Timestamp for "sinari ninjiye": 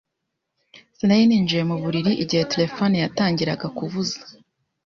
0.97-1.63